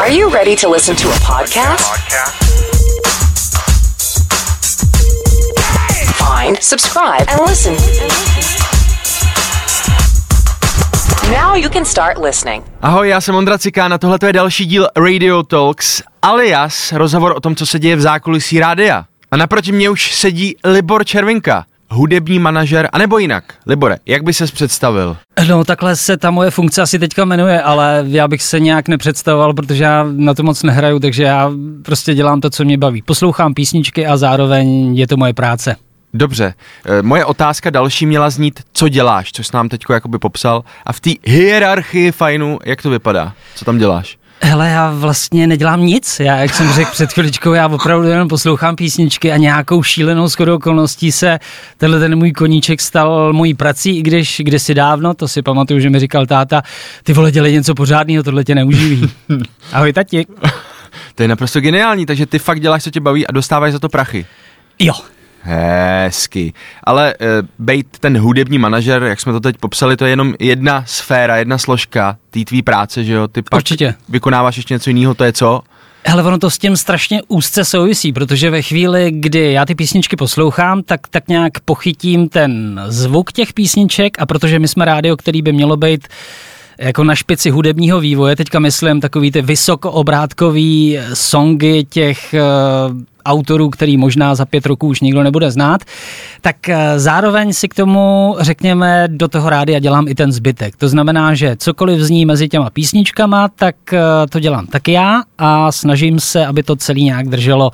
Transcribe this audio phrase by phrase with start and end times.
[0.00, 1.80] Are you ready to listen to a podcast?
[6.18, 7.74] Find, subscribe, and listen.
[11.30, 12.64] Now you can start listening.
[12.82, 17.40] Ahoj, já jsem Ondra Cikán a tohle je další díl Radio Talks, alias rozhovor o
[17.40, 19.04] tom, co se děje v zákulisí rádia.
[19.30, 21.64] A naproti mě už sedí Libor Červinka,
[21.94, 23.44] hudební manažer, anebo jinak.
[23.66, 25.16] Libore, jak by ses představil?
[25.48, 29.54] No takhle se ta moje funkce asi teďka jmenuje, ale já bych se nějak nepředstavoval,
[29.54, 31.50] protože já na to moc nehraju, takže já
[31.82, 33.02] prostě dělám to, co mě baví.
[33.02, 35.76] Poslouchám písničky a zároveň je to moje práce.
[36.14, 36.54] Dobře,
[36.98, 40.64] e, moje otázka další měla znít, co děláš, což jsi nám teď jakoby popsal.
[40.86, 43.32] A v té hierarchii fajnu, jak to vypadá?
[43.54, 44.18] Co tam děláš?
[44.40, 46.20] Hele, já vlastně nedělám nic.
[46.20, 50.56] Já, jak jsem řekl před chviličkou, já opravdu jenom poslouchám písničky a nějakou šílenou shodou
[50.56, 51.38] okolností se
[51.76, 55.90] tenhle ten můj koníček stal mojí prací, i když kdysi dávno, to si pamatuju, že
[55.90, 56.62] mi říkal táta,
[57.02, 59.10] ty vole, dělej něco pořádného, tohle tě neuživí.
[59.72, 60.26] Ahoj, tati.
[61.14, 63.88] To je naprosto geniální, takže ty fakt děláš, co tě baví a dostáváš za to
[63.88, 64.26] prachy.
[64.78, 64.94] Jo,
[65.46, 66.52] Hezky.
[66.84, 67.16] Ale e,
[67.58, 71.58] bejt ten hudební manažer, jak jsme to teď popsali, to je jenom jedna sféra, jedna
[71.58, 73.28] složka té tvý práce, že jo?
[73.28, 73.94] Ty pak Určitě.
[74.08, 75.62] vykonáváš ještě něco jiného, to je co?
[76.06, 80.16] Hele, ono to s tím strašně úzce souvisí, protože ve chvíli, kdy já ty písničky
[80.16, 85.42] poslouchám, tak tak nějak pochytím ten zvuk těch písniček a protože my jsme rádio, který
[85.42, 86.08] by mělo být
[86.78, 93.96] jako na špici hudebního vývoje, teďka myslím takový ty vysokoobrátkový songy těch uh, autorů, který
[93.96, 95.80] možná za pět roků už nikdo nebude znát,
[96.40, 100.76] tak uh, zároveň si k tomu, řekněme, do toho rádia dělám i ten zbytek.
[100.76, 103.98] To znamená, že cokoliv zní mezi těma písničkama, tak uh,
[104.30, 107.70] to dělám taky já a snažím se, aby to celý nějak drželo,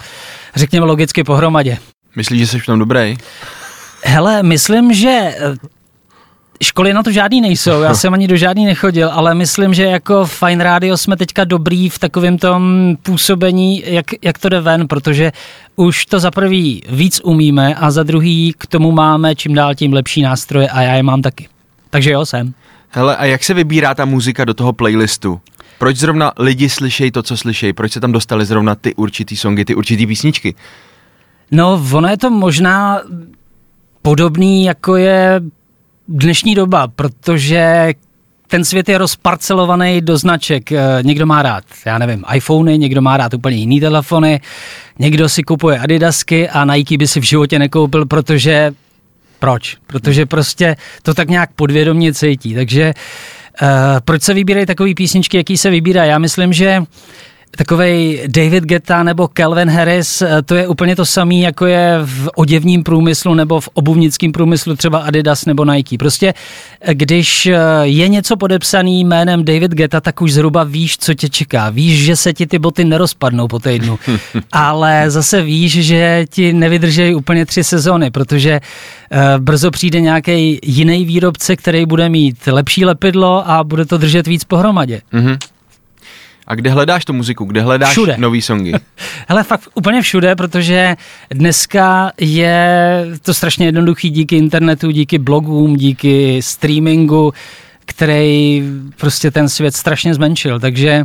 [0.54, 1.78] řekněme, logicky pohromadě.
[2.16, 3.16] Myslíš, že jsi v tom dobrý?
[4.04, 5.34] Hele, myslím, že
[6.62, 10.26] Školy na to žádný nejsou, já jsem ani do žádný nechodil, ale myslím, že jako
[10.26, 15.32] Fine Radio jsme teďka dobrý v takovém tom působení, jak, jak to jde ven, protože
[15.76, 19.92] už to za prvý víc umíme a za druhý k tomu máme čím dál tím
[19.92, 21.48] lepší nástroje a já je mám taky.
[21.90, 22.54] Takže jo, jsem.
[22.88, 25.40] Hele, a jak se vybírá ta muzika do toho playlistu?
[25.78, 27.72] Proč zrovna lidi slyšejí to, co slyšejí?
[27.72, 30.54] Proč se tam dostali zrovna ty určitý songy, ty určitý písničky?
[31.50, 33.00] No, ono je to možná
[34.02, 35.40] podobný, jako je
[36.10, 37.92] dnešní doba, protože
[38.46, 40.72] ten svět je rozparcelovaný do značek.
[40.72, 44.40] Eh, někdo má rád, já nevím, iPhony, někdo má rád úplně jiný telefony,
[44.98, 48.72] někdo si kupuje Adidasky a Nike by si v životě nekoupil, protože
[49.38, 49.76] proč?
[49.86, 52.54] Protože prostě to tak nějak podvědomně cítí.
[52.54, 52.92] Takže
[53.62, 53.68] uh,
[54.04, 56.04] proč se vybírají takové písničky, jaký se vybírá?
[56.04, 56.84] Já myslím, že uh,
[57.56, 62.28] takovej David Geta nebo Calvin Harris, eh, to je úplně to samé, jako je v
[62.36, 65.98] oděvním průmyslu nebo v obuvnickém průmyslu třeba Adidas nebo Nike.
[65.98, 66.34] Prostě
[66.80, 71.28] eh, když eh, je něco podepsaný jménem David Geta, tak už zhruba víš, co tě
[71.28, 71.70] čeká.
[71.70, 73.98] Víš, že se ti ty boty nerozpadnou po týdnu,
[74.52, 78.60] ale zase víš, že ti nevydrží úplně tři sezony, protože
[79.38, 84.44] brzo přijde nějaký jiný výrobce, který bude mít lepší lepidlo a bude to držet víc
[84.44, 85.00] pohromadě.
[85.12, 85.38] Mm-hmm.
[86.50, 87.44] A kde hledáš tu muziku?
[87.44, 88.14] Kde hledáš všude.
[88.18, 88.72] nový songy?
[89.28, 90.96] Hele, fakt úplně všude, protože
[91.30, 97.32] dneska je to strašně jednoduchý díky internetu, díky blogům, díky streamingu,
[97.84, 98.62] který
[98.96, 100.60] prostě ten svět strašně zmenšil.
[100.60, 101.04] Takže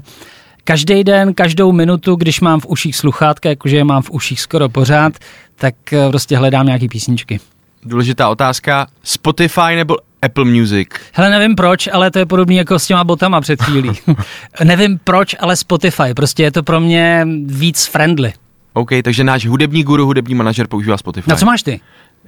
[0.64, 4.70] každý den, každou minutu, když mám v uších sluchátka, jakože je mám v uších skoro
[4.70, 5.14] pořád,
[5.56, 7.40] tak eh, prostě hledám nějaký písničky.
[7.84, 8.88] Důležitá otázka.
[9.04, 9.96] Spotify nebo
[10.26, 10.88] Apple Music.
[11.14, 13.92] Hele, nevím proč, ale to je podobný jako s těma botama před chvílí.
[14.64, 16.14] nevím proč, ale Spotify.
[16.16, 18.34] Prostě je to pro mě víc friendly.
[18.74, 21.30] OK, takže náš hudební guru, hudební manažer používá Spotify.
[21.30, 21.80] Na co máš ty?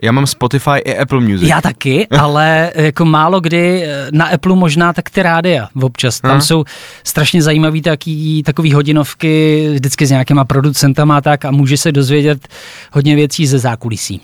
[0.01, 1.49] Já mám Spotify i Apple Music.
[1.49, 6.21] Já taky, ale jako málo kdy eh, na Apple možná tak ty rádia občas.
[6.21, 6.41] Tam hmm.
[6.41, 6.63] jsou
[7.03, 12.47] strašně zajímavý taký, takový hodinovky vždycky s nějakýma producentama a tak a může se dozvědět
[12.91, 14.21] hodně věcí ze zákulisí.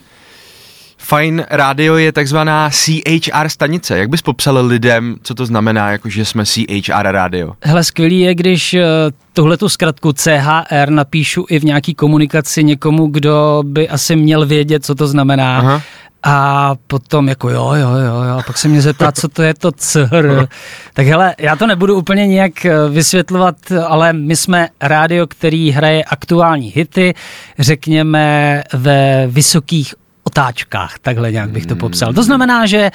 [1.03, 3.97] Fine rádio je takzvaná CHR stanice.
[3.97, 7.53] Jak bys popsal lidem, co to znamená, jako že jsme CHR rádio?
[7.63, 8.85] Hele, skvělý je, když eh,
[9.33, 14.85] tuhle tu zkratku CHR napíšu i v nějaký komunikaci někomu, kdo by asi měl vědět,
[14.85, 15.57] co to znamená.
[15.59, 15.81] Aha.
[16.25, 19.53] A potom jako jo, jo, jo, jo, a pak se mě zeptá, co to je
[19.53, 20.47] to CR.
[20.93, 23.55] Tak hele, já to nebudu úplně nějak eh, vysvětlovat,
[23.87, 27.13] ale my jsme rádio, který hraje aktuální hity,
[27.59, 32.13] řekněme ve vysokých otáčkách, takhle nějak bych to popsal.
[32.13, 32.91] To znamená, že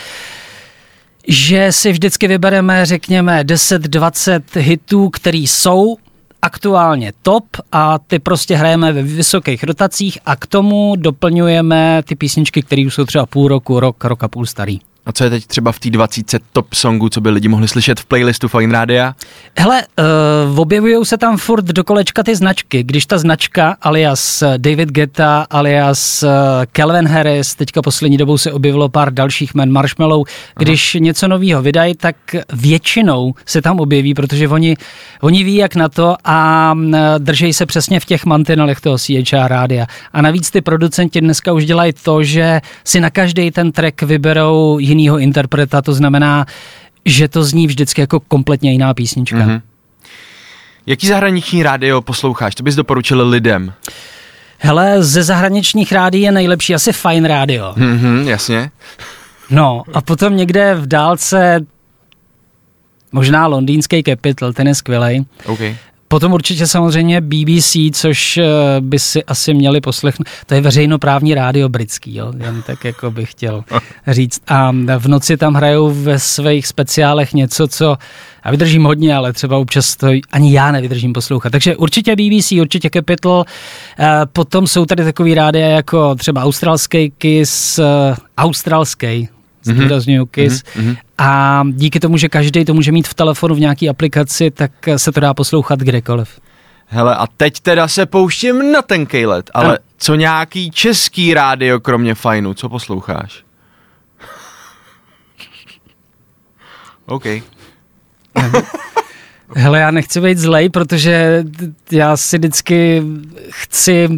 [1.30, 5.96] že si vždycky vybereme, řekněme, 10-20 hitů, který jsou
[6.42, 12.62] aktuálně top a ty prostě hrajeme ve vysokých rotacích a k tomu doplňujeme ty písničky,
[12.62, 14.78] které už jsou třeba půl roku, rok, rok a půl starý.
[15.08, 18.00] A co je teď třeba v té 20 top songu, co by lidi mohli slyšet
[18.00, 19.14] v playlistu Fine Rádia?
[19.58, 19.82] Hele,
[20.50, 22.82] uh, objevují se tam furt do kolečka ty značky.
[22.82, 26.31] Když ta značka alias David Guetta, alias uh,
[26.72, 30.25] Calvin Harris, teďka poslední dobou se objevilo pár dalších men, Marshmallow,
[30.56, 31.05] když Aha.
[31.05, 32.16] něco nového vydají, tak
[32.52, 34.76] většinou se tam objeví, protože oni,
[35.20, 39.46] oni ví, jak na to a uh, držejí se přesně v těch mantinelech toho CHR
[39.46, 39.87] rádia.
[40.12, 44.78] A navíc ty producenti dneska už dělají to, že si na každý ten track vyberou
[44.98, 46.46] jinýho interpreta, to znamená,
[47.04, 49.36] že to zní vždycky jako kompletně jiná písnička.
[49.36, 49.60] Mm-hmm.
[50.86, 52.54] Jaký zahraniční rádio posloucháš?
[52.54, 53.72] To bys doporučil lidem?
[54.58, 57.72] Hele, ze zahraničních rádií je nejlepší asi Fine Radio.
[57.72, 58.70] Mm-hmm, jasně.
[59.50, 61.60] No a potom někde v dálce
[63.12, 65.24] možná londýnský Capital, ten je skvělej.
[65.46, 65.76] Okay.
[66.08, 68.44] Potom určitě samozřejmě BBC, což eh,
[68.81, 70.28] by si asi měli poslechnout.
[70.46, 72.32] To je veřejnoprávní rádio britský, jo?
[72.44, 73.64] jen tak jako bych chtěl
[74.06, 74.43] říct.
[74.49, 77.96] A v noci tam hrajou ve svých speciálech něco, co
[78.44, 81.50] já vydržím hodně, ale třeba občas to ani já nevydržím poslouchat.
[81.50, 83.44] Takže určitě BBC, určitě Capital.
[83.99, 87.84] Eh, potom jsou tady takový rádia jako třeba australský Kiss, eh,
[88.38, 89.28] australský,
[89.62, 90.31] zdůraznuju mm-hmm.
[90.31, 90.62] KISS.
[90.62, 90.96] Mm-hmm.
[91.18, 95.12] A díky tomu, že každý to může mít v telefonu v nějaké aplikaci, tak se
[95.12, 96.40] to dá poslouchat kdekoliv.
[96.86, 99.80] Hele, a teď teda se pouštím na ten let, ale a.
[99.96, 103.44] co nějaký český rádio, kromě fajnu, co posloucháš?
[107.06, 107.24] OK.
[109.56, 111.44] Hele, já nechci být zlej, protože
[111.90, 113.02] já si vždycky
[113.50, 114.08] chci,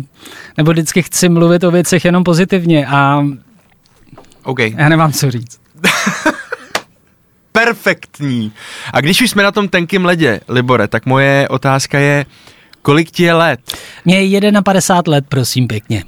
[0.57, 3.23] nebo vždycky chci mluvit o věcech jenom pozitivně a
[4.43, 4.75] Okay.
[4.77, 5.61] Já nemám co říct.
[7.53, 8.53] Perfektní.
[8.93, 12.27] A když už jsme na tom tenkým ledě, Libore, tak moje otázka je,
[12.83, 13.61] kolik ti je let?
[14.05, 16.05] Mně je 51 let, prosím pěkně.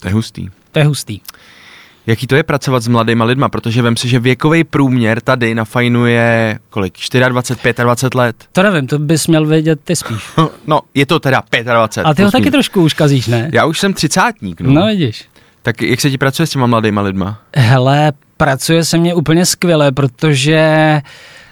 [0.00, 0.48] To je hustý.
[0.72, 1.20] To je hustý.
[2.06, 5.64] Jaký to je pracovat s mladýma lidma, protože vím si, že věkový průměr tady na
[5.64, 6.94] fajnu je kolik?
[7.28, 8.36] 24, 25 let?
[8.52, 10.18] To nevím, to bys měl vědět ty spíš.
[10.66, 12.04] No, je to teda 25.
[12.10, 13.50] A ty ho taky trošku už kazíš, ne?
[13.54, 14.60] Já už jsem třicátník.
[14.60, 15.24] No, no vidíš.
[15.68, 17.40] Tak jak se ti pracuje s těma mladýma lidma?
[17.56, 21.00] Hele, pracuje se mně úplně skvěle, protože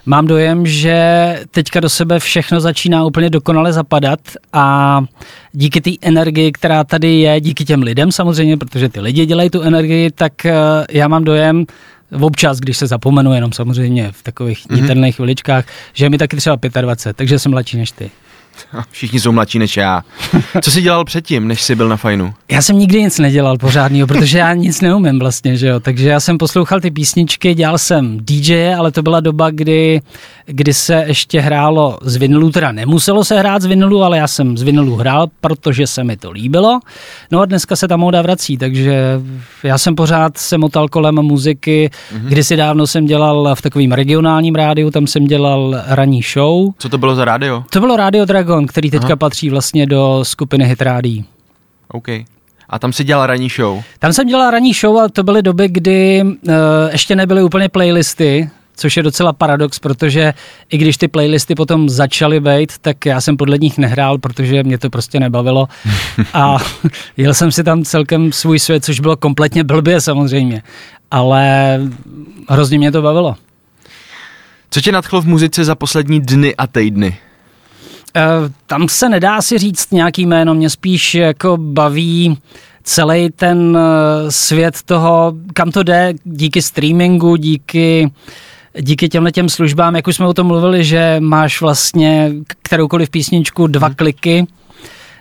[0.06, 0.98] mám dojem, že
[1.50, 4.20] teďka do sebe všechno začíná úplně dokonale zapadat
[4.52, 5.04] a
[5.52, 9.62] díky té energii, která tady je, díky těm lidem samozřejmě, protože ty lidi dělají tu
[9.62, 10.54] energii, tak eh,
[10.90, 11.66] já mám dojem,
[12.20, 15.12] občas, když se zapomenu, jenom samozřejmě v takových mm-hmm.
[15.12, 18.10] chviličkách, že je mi taky třeba 25, takže jsem mladší než ty.
[18.90, 20.02] Všichni jsou mladší než já.
[20.62, 22.34] Co jsi dělal předtím, než jsi byl na fajnu?
[22.50, 25.80] Já jsem nikdy nic nedělal pořádného, protože já nic neumím vlastně, že jo.
[25.80, 30.00] Takže já jsem poslouchal ty písničky, dělal jsem DJ, ale to byla doba, kdy,
[30.46, 34.58] kdy se ještě hrálo z vinilu, teda nemuselo se hrát z vinilu, ale já jsem
[34.58, 36.80] z vinilu hrál, protože se mi to líbilo.
[37.30, 39.20] No a dneska se ta móda vrací, takže
[39.62, 41.90] já jsem pořád se motal kolem muziky.
[41.90, 42.28] Mm-hmm.
[42.28, 46.72] Kdysi dávno jsem dělal v takovým regionálním rádiu, tam jsem dělal ranní show.
[46.78, 47.64] Co to bylo za rádio?
[47.70, 49.16] To bylo rádio Drag Dragon, který teďka Aha.
[49.16, 51.24] patří vlastně do skupiny Hit Rádí.
[51.88, 52.08] OK.
[52.68, 53.82] A tam si dělal ranní show?
[53.98, 56.54] Tam jsem dělal ranní show a to byly doby, kdy uh,
[56.92, 60.34] ještě nebyly úplně playlisty, což je docela paradox, protože
[60.70, 64.78] i když ty playlisty potom začaly být, tak já jsem podle nich nehrál, protože mě
[64.78, 65.68] to prostě nebavilo
[66.32, 66.58] a
[67.16, 70.62] jel jsem si tam celkem svůj svět, což bylo kompletně blbě samozřejmě,
[71.10, 71.80] ale
[72.48, 73.36] hrozně mě to bavilo.
[74.70, 77.18] Co tě nadchlo v muzice za poslední dny a týdny?
[78.16, 82.38] Eh, tam se nedá si říct nějaký jméno, mě spíš jako baví
[82.82, 88.10] celý ten eh, svět toho, kam to jde díky streamingu, díky
[88.80, 92.32] díky těmhle těm službám, jak už jsme o tom mluvili, že máš vlastně
[92.62, 93.94] kteroukoliv písničku dva hmm.
[93.94, 94.46] kliky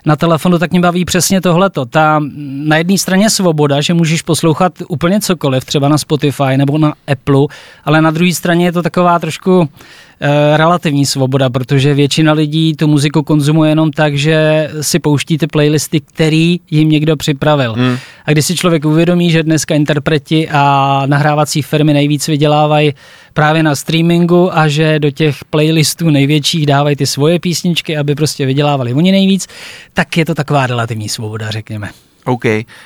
[0.06, 1.86] na telefonu, tak mě baví přesně tohleto.
[1.86, 6.94] Ta na jedné straně svoboda, že můžeš poslouchat úplně cokoliv, třeba na Spotify nebo na
[7.12, 7.46] Apple,
[7.86, 9.70] ale na druhé straně je to taková trošku
[10.56, 16.02] relativní svoboda, protože většina lidí tu muziku konzumuje jenom tak, že si pouští ty playlisty,
[16.02, 17.74] který jim někdo připravil.
[17.74, 17.98] Hmm.
[18.26, 22.94] A když si člověk uvědomí, že dneska interpreti a nahrávací firmy nejvíc vydělávají
[23.34, 28.46] právě na streamingu a že do těch playlistů největších dávají ty svoje písničky, aby prostě
[28.46, 29.48] vydělávali oni nejvíc,
[29.94, 31.90] tak je to taková relativní svoboda, řekněme.
[32.26, 32.44] OK.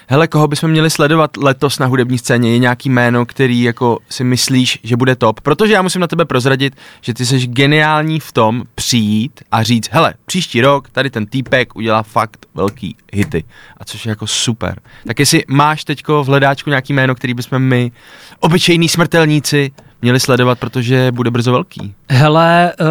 [0.08, 2.52] Hele, koho bychom měli sledovat letos na hudební scéně?
[2.52, 5.42] Je nějaký jméno, který jako si myslíš, že bude top?
[5.42, 9.90] Protože já musím na tebe prozradit, že ty jsi geniální v tom přijít a říct,
[9.92, 13.44] hele, příští rok tady ten týpek udělá fakt velký hity.
[13.78, 14.80] A což je jako super.
[15.08, 17.92] Tak jestli máš teďko v hledáčku nějaký jméno, který bychom my,
[18.40, 21.94] obyčejní smrtelníci, měli sledovat, protože bude brzo velký.
[22.10, 22.88] Hele, uh,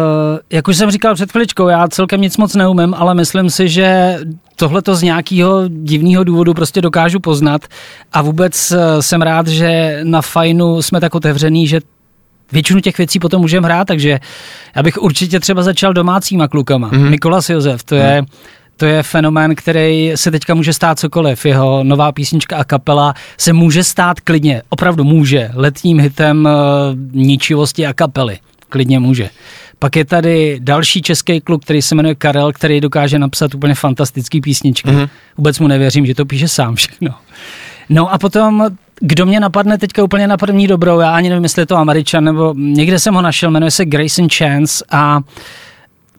[0.49, 4.19] jak už jsem říkal před chviličkou, já celkem nic moc neumím, ale myslím si, že
[4.59, 7.61] tohle to z nějakého divného důvodu prostě dokážu poznat
[8.13, 11.81] a vůbec eh, jsem rád, že na fajnu jsme tak otevřený, že
[12.51, 14.19] většinu těch věcí potom můžeme hrát, takže
[14.75, 16.91] já bych určitě třeba začal domácíma klukama.
[16.91, 17.09] Mm-hmm.
[17.09, 18.23] Nikolas Josef, to je,
[18.79, 21.45] to je fenomén, který se teďka může stát cokoliv.
[21.45, 27.87] Jeho nová písnička a kapela se může stát klidně, opravdu může, letním hitem uh, ničivosti
[27.87, 28.39] a kapely.
[28.69, 29.29] Klidně může.
[29.79, 34.41] Pak je tady další český kluk, který se jmenuje Karel, který dokáže napsat úplně fantastický
[34.41, 34.89] písničky.
[34.89, 35.09] Mm-hmm.
[35.37, 37.15] Vůbec mu nevěřím, že to píše sám všechno.
[37.89, 38.67] No a potom,
[38.99, 42.23] kdo mě napadne teďka úplně na první dobrou, já ani nevím, jestli je to Američan,
[42.23, 45.21] nebo někde jsem ho našel, jmenuje se Grayson Chance a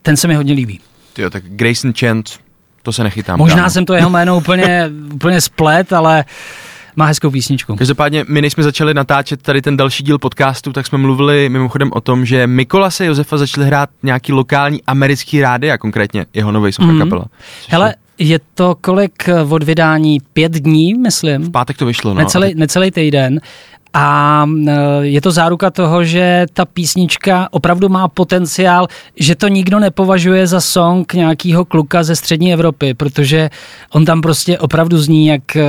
[0.02, 0.80] ten se mi hodně líbí.
[1.18, 2.38] Jo, tak Grayson Chance,
[2.82, 3.38] to se nechytám.
[3.38, 3.70] Možná kámo.
[3.70, 6.24] jsem to jeho jméno úplně, úplně splet, ale
[6.96, 7.76] má hezkou písničku.
[7.76, 11.90] Každopádně, my než jsme začali natáčet tady ten další díl podcastu, tak jsme mluvili mimochodem
[11.92, 16.88] o tom, že Mikolase Josefa začali hrát nějaký lokální americký rádia, konkrétně jeho nový socha
[16.92, 16.98] Mhm.
[16.98, 17.24] kapela.
[17.68, 20.18] Hele, je to kolik eh, od vydání?
[20.32, 21.42] Pět dní, myslím?
[21.42, 22.18] V pátek to vyšlo, no.
[22.20, 23.40] necelý, necelý týden.
[23.94, 29.78] A e, je to záruka toho, že ta písnička opravdu má potenciál, že to nikdo
[29.78, 33.50] nepovažuje za song nějakého kluka ze střední Evropy, protože
[33.92, 35.64] on tam prostě opravdu zní jak e,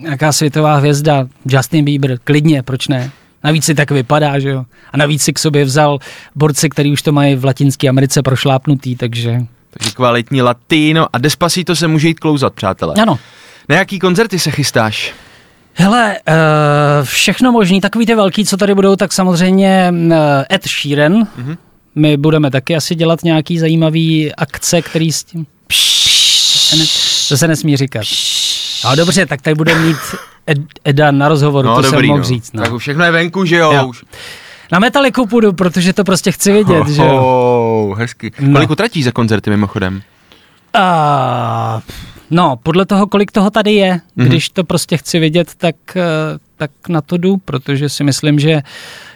[0.00, 3.10] nějaká světová hvězda, Justin Bieber, klidně, proč ne?
[3.44, 4.64] Navíc si tak vypadá, že jo?
[4.92, 5.98] A navíc si k sobě vzal
[6.34, 9.40] borce, který už to mají v Latinské Americe prošlápnutý, takže
[9.70, 12.94] Takže kvalitní latino a Despacito se může jít klouzat, přátelé.
[13.02, 13.18] ano.
[13.68, 15.14] Na jaký koncerty se chystáš?
[15.78, 20.12] Hele, uh, všechno možný, takový ty velký, co tady budou, tak samozřejmě uh,
[20.52, 21.12] Ed Sheeran.
[21.12, 21.56] Mm-hmm.
[21.94, 25.46] My budeme taky asi dělat nějaký zajímavý akce, který s tím...
[25.46, 26.84] To se, ne,
[27.28, 28.04] to se nesmí říkat.
[28.84, 29.96] No dobře, tak tady bude mít
[30.50, 32.24] Ed, Eda na rozhovoru, to jsem mohl no.
[32.24, 32.52] říct.
[32.52, 32.62] No.
[32.62, 33.72] Tak už všechno je venku, že jo?
[33.72, 33.86] Jo.
[33.86, 34.04] Už.
[34.72, 37.20] Na Metaliku půjdu, protože to prostě chci vidět, že jo.
[37.88, 38.32] Oh, hezky.
[38.40, 38.52] No.
[38.52, 40.02] Kolik utratíš za koncerty mimochodem?
[40.74, 41.80] A,
[42.30, 44.26] no, podle toho, kolik toho tady je, mm-hmm.
[44.26, 46.02] když to prostě chci vidět, tak, eh,
[46.56, 48.62] tak na to jdu, protože si myslím, že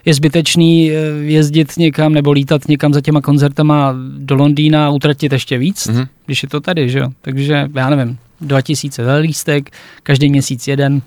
[0.05, 5.33] je zbytečný eh, jezdit někam nebo lítat někam za těma koncertama do Londýna a utratit
[5.33, 5.97] ještě víc, Mhm.
[6.01, 6.09] mm-hmm.
[6.27, 7.09] když je to tady, že jo.
[7.23, 9.71] Takže já nevím, 2000 za lístek,
[10.03, 11.03] každý měsíc jeden.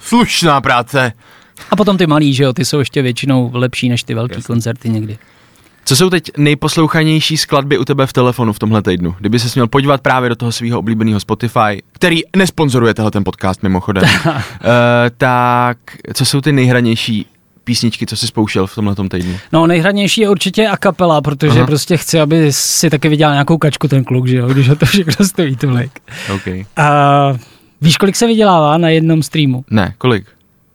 [0.00, 1.12] Slušná práce.
[1.70, 4.46] A potom ty malý, že jo, ty jsou ještě většinou lepší než ty velký Jasně.
[4.46, 5.18] koncerty někdy.
[5.88, 9.14] Co jsou teď nejposlouchanější skladby u tebe v telefonu v tomhle týdnu?
[9.18, 13.62] Kdyby se měl podívat právě do toho svého oblíbeného Spotify, který nesponzoruje tenhle ten podcast
[13.62, 14.32] mimochodem, uh,
[15.16, 15.78] tak
[16.14, 17.26] co jsou ty nejhranější
[17.64, 19.36] písničky, co jsi spouštěl v tomhle týdnu?
[19.52, 21.66] No nejhranější je určitě a kapela, protože Aha.
[21.66, 24.86] Prostě chci, aby si taky vydělal nějakou kačku ten kluk, že jo, když ho to
[24.86, 25.90] všechno stojí tolik.
[26.34, 26.66] OK.
[26.76, 26.88] A
[27.80, 29.64] víš, kolik se vydělává na jednom streamu?
[29.70, 30.26] Ne, kolik?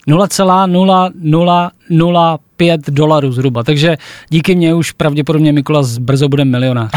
[0.08, 3.98] 0,0005 dolarů zhruba, takže
[4.30, 6.92] díky mně už pravděpodobně Mikulas brzo bude milionář.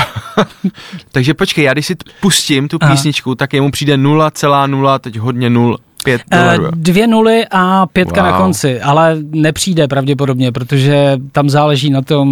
[1.13, 2.93] Takže počkej, já když si pustím tu Aha.
[2.95, 6.65] písničku, tak jemu přijde 0,0, teď hodně 0, 5 Eh, dolarů.
[6.75, 8.33] Dvě nuly a pětka Wow.
[8.33, 12.29] na konci, ale nepřijde pravděpodobně, protože tam záleží na tom,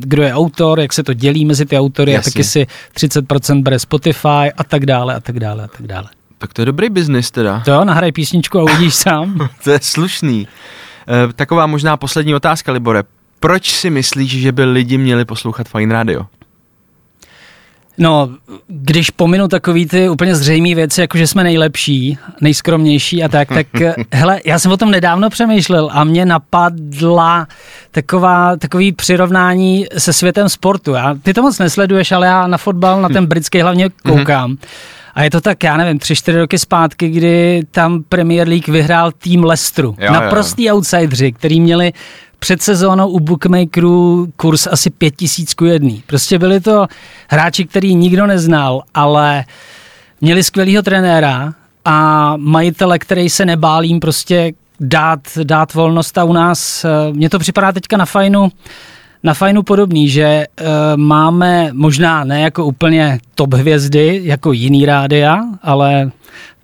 [0.00, 2.30] kdo je autor, jak se to dělí mezi ty autory Jasně.
[2.30, 2.66] a taky si
[2.96, 6.06] 30% bere Spotify a tak dále a tak dále a tak dále.
[6.38, 7.62] Tak to je dobrý biznis teda.
[7.64, 9.48] To jo, nahraj písničku a uvidíš sám.
[9.64, 10.48] To je slušný.
[11.28, 13.02] E, taková možná poslední otázka, Libore.
[13.40, 16.26] Proč si myslíš, že by lidi měli poslouchat Fine Radio?
[17.98, 18.30] No,
[18.66, 23.66] když pominu takový ty úplně zřejmé věci, jako že jsme nejlepší, nejskromnější a tak, tak
[23.80, 27.48] eh, hele, já jsem o tom nedávno přemýšlel a mě napadla
[27.90, 30.92] taková, takový přirovnání se světem sportu.
[30.92, 34.56] Já, ty to moc nesleduješ, ale já na fotbal, na ten britský hlavně koukám.
[35.14, 39.12] A je to tak, já nevím, tři, čtyři roky zpátky, kdy tam Premier League vyhrál
[39.12, 39.88] tým Leicesteru.
[39.88, 40.12] Jo, jo, jo.
[40.12, 41.92] Naprostý outsideri, který měli
[42.38, 46.02] před sezónou u bookmakerů kurz asi pět tisíc ku jedný.
[46.06, 46.86] Prostě byli to
[47.28, 49.44] hráči, který nikdo neznal, ale
[50.20, 51.54] měli skvělého trenéra
[51.84, 57.30] a majitele, který se nebál jim prostě dát, dát volnost a u nás, eh, mně
[57.30, 58.48] to připadá teďka na fajnu,
[59.24, 60.66] na fajnu podobný, že uh,
[60.96, 66.10] máme možná ne jako úplně top hvězdy, jako jiný rádia, ale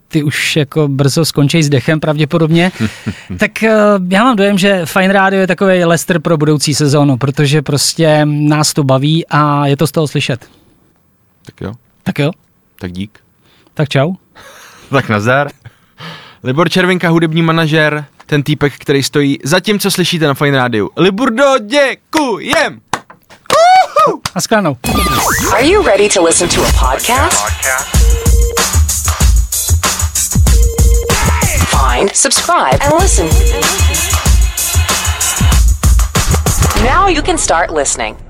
[0.08, 2.72] ty už jako brzo skončí s dechem pravděpodobně.
[3.38, 3.68] tak uh,
[4.08, 8.72] já mám dojem, že Fine Radio je takový Lester pro budoucí sezónu, protože prostě nás
[8.72, 10.46] to baví a je to z toho slyšet.
[11.46, 12.30] Tak jo, Tak jo,
[12.78, 13.18] tak dík.
[13.74, 14.12] tak čau.
[14.90, 15.50] Tak nazdar.
[16.44, 20.90] Libor Červinka, hudební manažer, ten týpek, který stojí za tím, co slyšíte na Fine Rádiu.
[20.96, 22.80] Liburdo, děkujem!
[24.34, 24.76] A sklanou.
[25.52, 27.38] Are you ready to listen to a podcast?
[31.70, 33.28] Find, subscribe, and listen.
[36.84, 38.29] Now you can start listening.